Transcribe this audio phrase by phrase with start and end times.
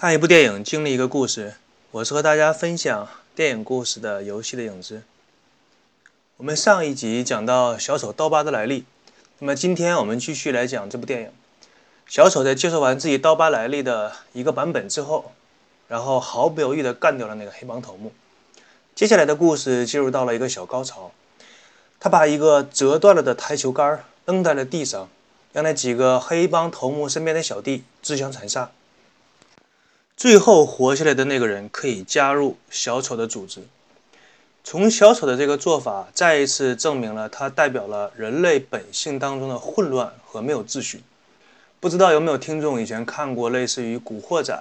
[0.00, 1.56] 看一部电影，经历一个故事。
[1.90, 5.02] 我是和大家分享电影故事的游戏的影子。
[6.38, 8.86] 我们上一集讲到小丑刀疤的来历，
[9.40, 11.30] 那么今天我们继续来讲这部电影。
[12.06, 15.32] 小丑在接受完自己刀疤来历的一个版本之后，
[15.86, 18.10] 然后毫不犹豫地干掉了那个黑帮头目。
[18.94, 21.12] 接下来的故事进入到了一个小高潮，
[21.98, 25.10] 他把一个折断了的台球杆扔在了地上，
[25.52, 28.70] 让那几个黑帮头目身边的小弟自相残杀。
[30.20, 33.62] 最后活下来的那个人可以加入小丑的组织。
[34.62, 41.00] 从小丑的这个做法，再一次证明了他代表了人类本性当中的混乱和没有秩序。
[41.80, 44.52] 不知道有没有听众以前看过类似于《古惑仔》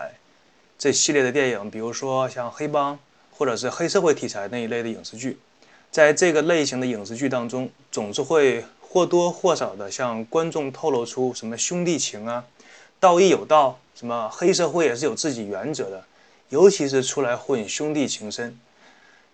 [0.77, 2.97] 这系列的电影，比如说像黑帮
[3.29, 5.37] 或者是黑社会题材那一类的影视剧。
[5.91, 12.45] 在这个类型的影视剧当中，总是会或多或少的向观众透露出什么兄弟情啊。
[12.99, 16.03] 道义有道，什么黑社会也是有自己原则的，
[16.49, 18.59] 尤其是出来混兄弟情深，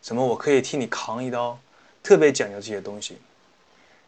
[0.03, 1.57] 什么我可以替你扛一刀，
[2.03, 3.17] 特别讲究这些东西。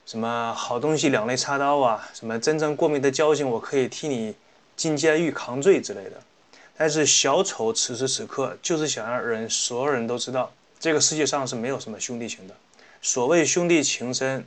[0.05, 4.35] 什么好东西两肋插刀啊，什么真正过命的交情，我可以替你
[4.75, 6.11] 进监狱扛罪之类的。
[6.77, 12.53] 但是小丑此时此刻就是想让人所有人都知道，这个世界上是没有什么兄弟情的。
[13.01, 14.45] 所谓兄弟情深，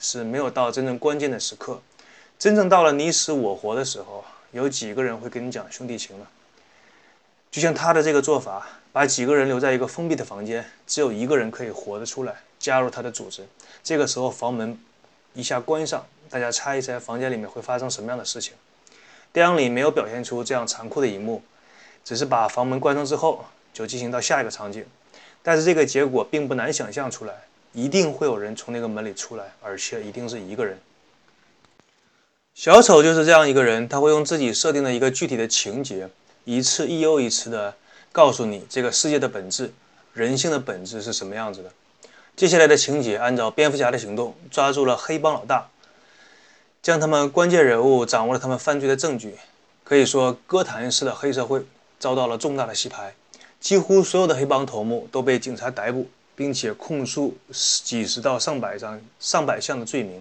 [0.00, 1.80] 是没有到真正关键的时刻，
[2.38, 4.24] 真正到了你死我活的时候。
[4.52, 6.26] 有几个人会跟你讲兄弟情呢？
[7.50, 13.46] 就像他的这个做法，把几个人留在一个封闭的房间，只有一个人可以活得出来，加入他的组织。
[13.82, 14.78] 这个时候房门
[15.34, 18.54] 一下关上，大家猜一猜房间里面会发生什么样的事情？
[19.32, 21.42] 电影里没有表现出这样残酷的一幕，
[22.04, 24.84] 只是把房门关上之后就进行到下一个场景。
[25.42, 27.34] 但是这个结果并不难想象出来，
[27.72, 30.78] 一定会有人从那个门里出来，而且一定是一个人。
[32.58, 36.08] 小丑就是这样一个人，他会用自己设定的一个具体的情节，
[36.44, 37.72] 一次又一次的
[38.10, 39.72] 告诉你这个世界的本质，
[40.12, 41.70] 人性的本质是什么样子的。
[42.34, 45.68] 接下来的情节按照蝙蝠侠的行动，抓住了黑帮老大，
[46.82, 49.36] 将他们关键人物掌握了他们犯罪的证据。
[49.84, 51.64] 可以说，哥谭市的黑社会
[52.00, 53.14] 遭到了重大的洗牌，
[53.60, 57.38] 几乎所有的黑帮头目都被警察逮捕，并且控诉
[57.84, 60.20] 几十到上百张、上百项的罪名。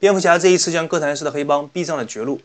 [0.00, 2.40] 蝙蝠侠这一次将哥谭市的黑帮逼上了绝路，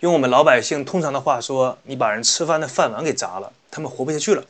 [0.00, 4.42] 用我们老百姓通常的话说，你把人吃饭的饭碗给砸了，他们活不下去了。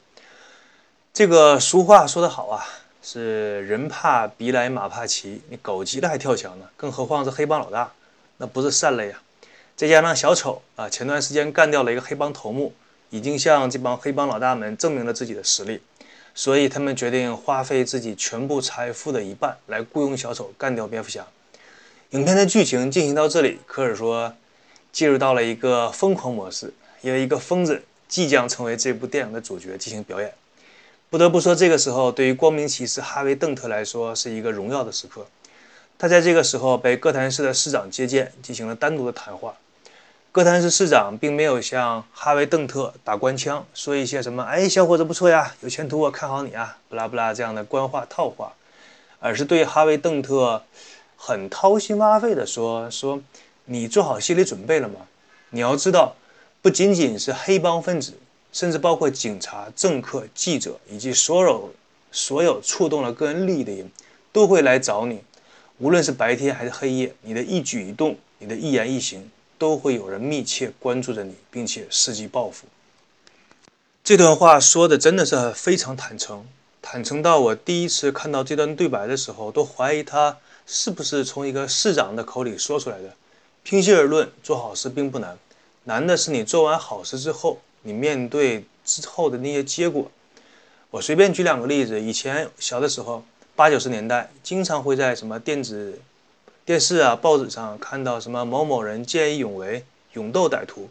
[1.13, 2.65] 这个俗话说得好啊，
[3.03, 7.91] 是人怕鼻来马怕骑，你狗急了还跳墙呢，更何况是黑帮老大，
[8.37, 9.21] 那不是善类啊。
[9.75, 12.73] 再加上小丑啊，前段时间干掉了一个黑帮头目，
[13.11, 15.83] 已经向这帮黑帮老大们证明了自己的实力，
[16.37, 21.27] 所以他们决定花费自己全部财富的一半来雇佣小丑干掉蝙蝠侠。
[22.15, 24.33] 影片的剧情进行到这里，可以说
[24.93, 30.33] 进入到了一个疯狂模式，因为一个疯子即将成为这部电影的主角进行表演。
[31.11, 35.27] 不得不说，这个时候对于光明骑士哈维·邓特来说是一个荣耀的时刻。
[35.99, 39.57] 他在这个时候被哥谭市的市长接见，进行了单独的谈话。
[40.31, 48.53] 哥谭市市长并没有向哈维·邓特打官腔，说一些什么“哎，小伙子不错呀，有前途，我看好你啊”不拉不拉这样的官话套话，
[49.19, 50.63] 而是对哈维·邓特。
[51.27, 53.19] 很掏心挖肺的说说，
[53.65, 54.97] 你做好心理准备了吗？
[55.49, 56.15] 你要知道，
[56.61, 58.13] 不仅仅是黑帮分子，
[58.53, 61.73] 甚至包括警察、政客、记者以及所有
[62.13, 63.91] 所有触动了个人利益的人，
[64.33, 65.23] 都会来找你。
[65.79, 72.67] 无论是白天还是黑夜，你的一举一动，你的一言一行，都会有人密切关注着你，并且伺机报复。
[74.03, 76.47] 这段话说的真的是非常坦诚，
[76.83, 80.37] 坦诚到我第一次看到这段对白的时候，都怀疑他。
[80.67, 83.13] 是不是从一个市长的口里说出来的？
[83.63, 85.39] 平心而论，做好事并不难，
[85.85, 90.11] 难的是你做完好事之后，你面对之后的那些结果。
[90.91, 93.25] 我随便举两个例子：以前小的时候，
[93.57, 95.99] 八九十年代，经常会在什么电子、
[96.65, 100.89] 电视啊、报纸上看到什么某某人见义勇为，勇斗歹徒，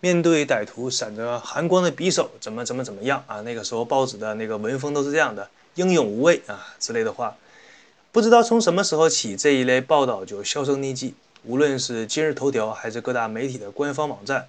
[0.00, 3.40] 面对歹徒闪着寒光的匕首，怎么怎么怎么样啊？
[3.42, 7.36] 那个时候报纸的那个文风都是这样的，英勇无畏啊之类的话。
[8.14, 11.14] 不知道从什么时候起，这一类报道就销声匿迹。
[11.42, 14.46] 无论是今日头条，还是各大媒体的官方网站，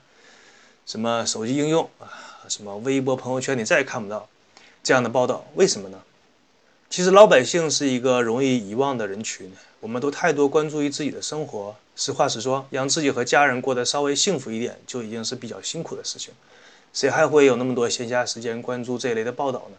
[0.85, 2.05] 什么手机应用啊，
[2.47, 4.29] 什么微博、朋友圈，你再也看不到
[4.83, 5.43] 这样的报道。
[5.55, 5.97] 为什么呢？
[6.91, 11.75] 其实老百姓是一个容易遗忘的人群，我们都太多关注于自己的生活。
[11.95, 16.31] 实话实说，让自己和家人过得稍微幸福一点，就已经是比较辛苦的事情。
[16.93, 19.77] 谁还会有那么多闲暇时间关注这一类的报道呢？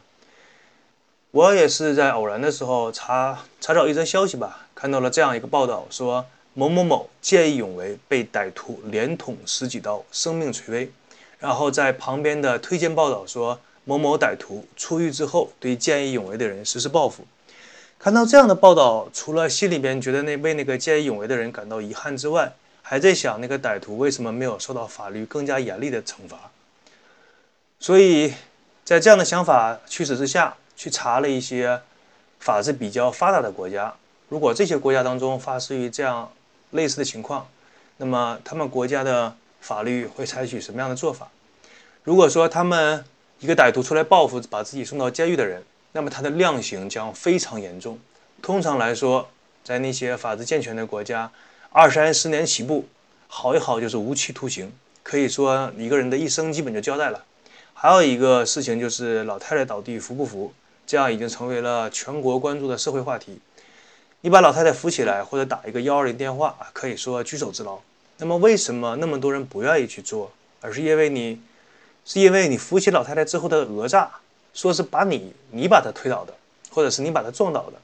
[1.33, 6.25] 我也是在偶然的时候查查找一则消息吧，看到了这样一个报道，说
[6.55, 10.93] 某某某见义勇为被歹徒连捅十几刀，生命垂危。
[11.39, 17.27] 然后在旁边的推荐报道说某某歹徒出狱之后对见义勇为的人实施报复。
[17.99, 22.51] 看到这样的报道，除了心里边觉得那为那个见义勇为的人感到遗憾之外，
[22.81, 26.51] 还在想那个歹徒为什么没有受到法律更加严厉的惩罚。
[27.79, 28.33] 所以
[28.85, 31.81] 在这样的想法驱使之下去查了一些
[32.39, 33.93] 法治比较发达的国家，
[34.29, 36.31] 如果这些国家当中发生于这样
[36.71, 37.49] 类似的情况，
[37.97, 41.29] 那么他们国家的法律会采取什么样的做法？
[42.05, 43.05] 如果说他们
[43.41, 45.65] 一个歹徒出来报复，把自己送到监狱的人。
[45.93, 47.99] 那么他的量刑将非常严重。
[48.43, 49.27] 通常来说，
[49.65, 51.31] 在那些法治健全的国家，
[51.71, 52.87] 二三十年起步，
[53.29, 54.71] 好一好就是无期徒刑，
[55.03, 57.25] 可以说一个人的一生基本就交代了。
[57.73, 60.53] 还有一个事情就是老太太倒地扶不扶，
[60.87, 63.41] 这样已经成为了全国关注的社会话题。
[64.21, 67.79] 你把老太太扶起来，或者打一个幺二零电话，可以说举手之劳。
[68.19, 70.31] 那么为什么那么多人不愿意去做？
[70.61, 71.41] 而是因为你，
[72.05, 74.11] 是因为你扶起老太太之后的讹诈。
[74.55, 76.33] 说是把你你把她推倒的，
[76.71, 77.75] 或者是你把她撞倒的。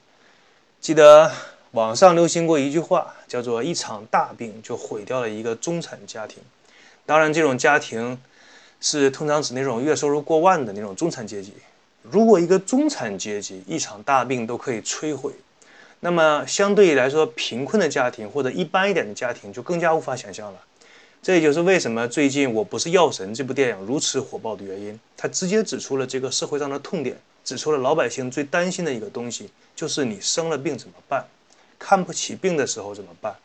[0.80, 1.30] 记得
[1.72, 6.42] 网上流行过一句话，叫做“一场大病就毁掉了一个中产家庭”。
[7.04, 8.18] 当然，这种家庭
[8.80, 11.52] 是通常指那种月收入过万的那种中产阶级。
[12.02, 15.32] 如果一个中产阶级一场大病都可以摧毁，
[16.00, 20.58] 那么相对来说贫困的家庭或者一般一点的家庭就更加无法想象了。
[21.22, 24.98] 这也就是为什么最近《我不是药神》这部电影如此火爆的原因。
[25.16, 31.24] 它直接指出了这个社会上的痛点，指出了老百姓最担心的一个东西，就是你生了病怎么办？
[31.78, 33.36] 看不起病的时候怎么办？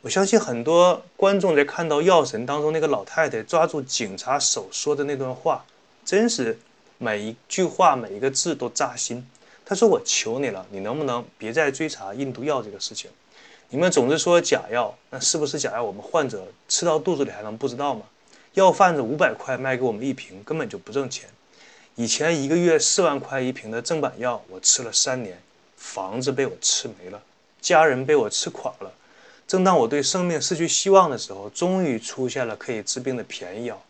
[0.00, 5.62] 我相信很多观众在看到《药神》当中那个老太太抓住警察手说的那段话，
[6.06, 6.58] 真是
[7.02, 9.26] 每一句话每一个字都扎心。
[9.64, 13.10] 他说：“我求你了，你能不能别再追查印度药这个事情？”
[13.70, 15.82] 你们总是说假药，那是不是假药？
[15.82, 18.02] 我们患者吃到肚子里还能不知道吗？
[18.54, 21.28] 药贩子五百块卖给我们一瓶，根本就不挣钱。
[21.96, 25.36] 以前一个月四万块一瓶的正版药，我吃了三年，
[25.76, 27.20] 房子被我吃没了，
[27.60, 28.92] 家人被我吃垮了。
[29.48, 33.82] 正当我对生命失去希望的时候，终于出现了可以治病的便宜药。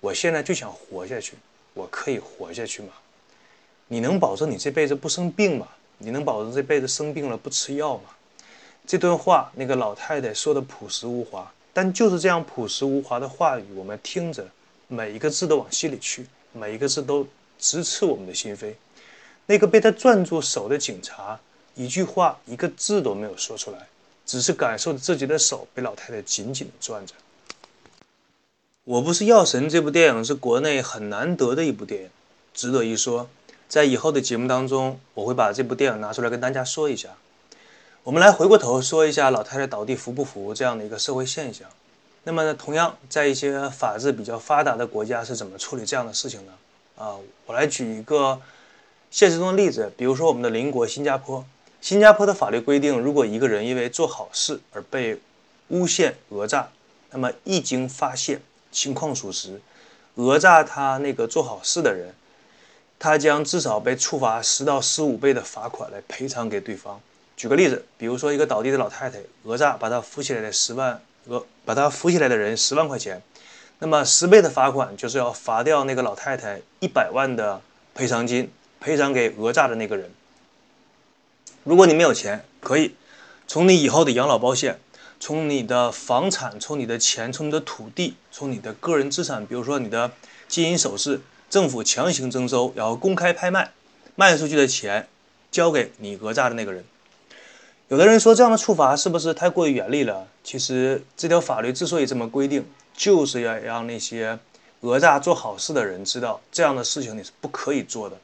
[0.00, 1.34] 我现在就想活下去，
[1.78, 2.88] 我可以活下去吗？
[3.86, 5.68] 你能保证你这辈子不生病吗？
[5.98, 8.10] 你能保证这辈子生病了不吃药吗？
[8.84, 14.44] 这段话，那个老太太说的朴实无华，但就是这样朴实无华的话语，我们听着，
[14.88, 17.24] 每一个字都往心里去，每一个字都
[17.60, 18.74] 直刺我们的心扉。
[19.46, 21.38] 那个被他攥住手的警察，
[21.76, 23.86] 一句话、一个字都没有说出来，
[24.26, 27.14] 只是感受着自己的手被老太太紧紧地攥着。
[28.88, 32.10] 我不是药神这部电影是国内很难得的一部电影，
[32.54, 33.28] 值得一说。
[33.68, 37.10] 在以后的节目当中，我会把这部电影拿出来跟大家说一下。
[38.02, 41.68] 我们来回过头说一下老太太倒地扶不扶这样的一个社会现象。
[42.24, 46.52] 那么呢，同样在一些法治比较发达的国家是怎么处理这样的事情呢？
[46.96, 47.14] 啊，
[47.44, 48.40] 我来举一个
[49.10, 51.44] 现实中的例子，比如说我们的邻国新加坡。
[51.82, 55.20] 新加坡的法律规定，如果一个人因为做好事而被
[55.68, 56.70] 诬陷讹诈，
[57.10, 58.40] 那么一经发现
[58.78, 59.60] 情况属实，
[60.14, 62.14] 讹诈他那个做好事的人，
[62.96, 67.00] 他将至少被处罚十到十五倍的罚款来赔偿给对方。
[67.36, 73.20] 举个例子，比如说一个倒地的老太太讹诈把她扶起来的十万讹把她扶起来的人十万块钱，
[73.80, 77.60] 那么十倍的罚款就是要罚掉那个老太太一百万的
[77.96, 80.08] 赔偿金，赔偿给讹诈的那个人。
[81.64, 82.94] 如果你没有钱，可以
[83.48, 84.78] 从你以后的养老保险，
[85.20, 90.12] 从你的房产，从你的钱，从你的土地，从你的个人资产，比如说你的
[90.46, 91.20] 金银首饰，
[91.50, 93.72] 政府强行征收，然后公开拍卖，
[94.14, 95.08] 卖出去的钱
[95.50, 96.84] 交给你讹诈的那个人。
[97.88, 100.28] 有的人说这样的处罚是不是太过于严厉了？
[100.44, 104.38] 其实这条法律之所以这么规定，就是要让那些
[104.80, 108.16] 讹诈做好事的人知道，这样的事情你是不可以做的。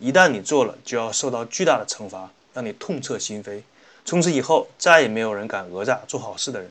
[0.00, 3.60] 一旦你做了，就要受到巨大的惩罚，让你痛彻心扉。
[4.04, 6.70] 从此以后，再也没有人敢讹诈做好事的人。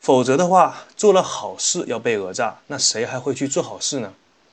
[0.00, 4.12] 否则的话，做了好事要被讹诈，那谁还会去做好事呢？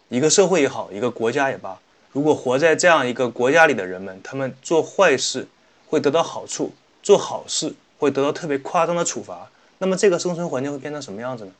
[0.09, 1.79] 一个社会也好，一个国家也罢，
[2.11, 5.47] 如果活在这样一个国家里的人们，他们做坏事。
[5.87, 11.51] 会得到好处，做好事会得到特别夸张的处罚，那么这个生存环境会变成什么样子呢？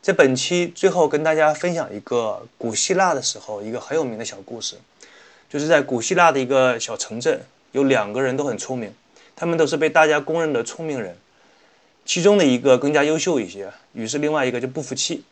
[0.00, 4.76] 在本期最后跟大家分享一个古希腊的时候一个很有名的小故事，
[5.50, 8.94] 就是在古希腊的一个小城镇，有两个人都很聪明，
[9.34, 11.16] 他们都是被大家公认的聪明人，
[12.04, 15.24] 其中的一个更加优秀一些，于是另外一个就不服气，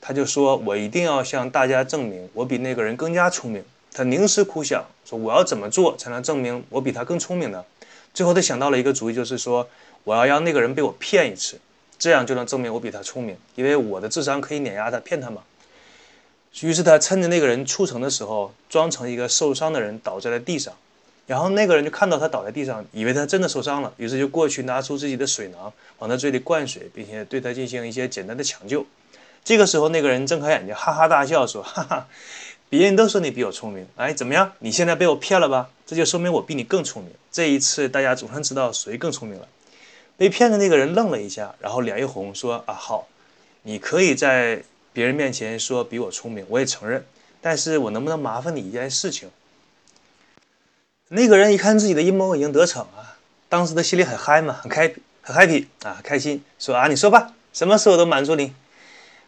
[0.00, 7.62] 他就说：“我一定要向大家证明，我比那个人更加聪明。”他凝思苦想，说：“我要怎么做才能证明我比他更聪明呢？”
[8.14, 9.68] 最后，他想到了一个主意，就是说
[10.04, 11.60] ：“我要让那个人被我骗一次。
[11.98, 15.42] 这样就能证明我比他聪明，因为我的智商可以碾压他，骗他嘛。
[16.62, 20.72] 于是他趁着那个人出城的时候，装成一个受伤的人倒在了地上，
[21.30, 28.84] 然后那个人就看到他倒在地上，以为他真的受伤了，于是就过去拿出自己的水囊往他嘴里灌水，并且对他进行一些简单的抢救。
[29.44, 32.08] 这个时候，那个人睁开眼睛，哈哈大笑说：“哈哈，
[32.68, 34.50] 别人都说你比我聪明，哎，怎么样？
[34.58, 35.70] 你现在被我骗了吧？
[35.86, 37.12] 这就说明我比你更聪明。
[37.30, 39.46] 这一次，大家总算知道谁更聪明了。”
[40.18, 43.06] 被骗的那个人愣了一下，然后脸一红，说：“啊，好，
[43.62, 47.04] 你可以在别人面前说比我聪明，我也承认。
[47.40, 49.30] 但是我能不能麻烦你一件事情？”
[51.12, 58.52] 那个人一看自己的阴谋已经得逞啊，当时的心里很嗨嘛，很开很 happy 啊，开心，说：“啊，你说吧，什么事我都满足你。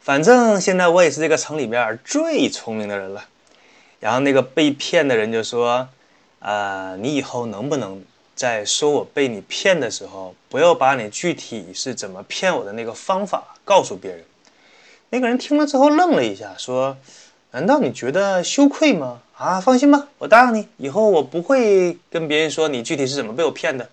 [0.01, 3.25] 反正现在我也是这个城里边最聪明的人了。”
[3.99, 5.89] 然后那个被骗的人就说
[6.39, 8.03] ：“啊，你以后能不能？”
[8.35, 14.25] 在说我被你骗的时候，不要把你具体是怎么骗我的那个方法告诉别人。
[15.11, 16.97] 那个人听了之后愣了一下，说
[17.53, 23.89] ：“难道你觉得羞愧吗？”啊，放心吧，我答应你，以后我不会跟别人说你具体是怎么被我骗的。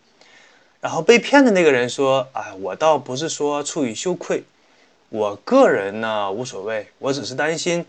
[0.81, 4.43] 然后被骗的那个人说：“哎，我倒不是说出于羞愧，
[5.09, 7.85] 我个人呢无所谓，我只是担心，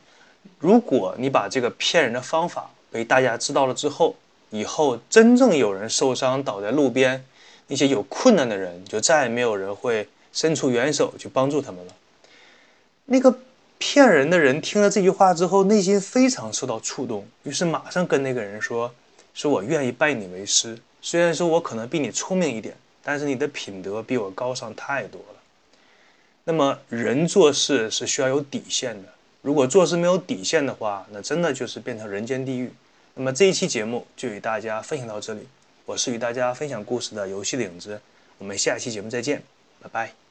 [0.59, 4.15] 如果你把这个骗人的方法被大家知道了之后。”
[4.53, 7.25] 以后真正有人受伤倒在路边，
[7.69, 11.93] 那些有困难的人就再也没有人会伸出援手去帮助他们了。
[13.05, 13.33] 那个
[13.83, 18.95] 骗人的人听了这句话之后，内心非常受到触动，于是马上跟那个人说
[19.33, 20.79] ：“说我愿意拜你为师。
[21.01, 25.41] 虽然说我可能比你聪明一点，但是你的品德比我高尚太多了。
[26.45, 29.09] 那么人做事是需要有底线的，
[29.41, 32.71] 如果做事没有底线的话，那真的就是变成人间地狱。”
[33.17, 35.49] 那么这一期节目就与大家分享到这里，
[35.87, 38.01] 我是与大家分享故事的游戏的影子，
[38.39, 39.43] 我们下期节目再见，
[39.81, 40.30] 拜拜。